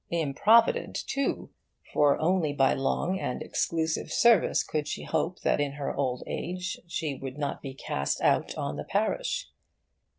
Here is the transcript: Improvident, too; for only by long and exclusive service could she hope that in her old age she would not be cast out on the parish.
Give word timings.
Improvident, 0.09 0.97
too; 1.05 1.51
for 1.93 2.17
only 2.17 2.53
by 2.53 2.73
long 2.73 3.19
and 3.19 3.43
exclusive 3.43 4.11
service 4.11 4.63
could 4.63 4.87
she 4.87 5.03
hope 5.03 5.41
that 5.41 5.61
in 5.61 5.73
her 5.73 5.93
old 5.93 6.23
age 6.25 6.79
she 6.87 7.13
would 7.13 7.37
not 7.37 7.61
be 7.61 7.75
cast 7.75 8.19
out 8.21 8.57
on 8.57 8.77
the 8.77 8.83
parish. 8.83 9.49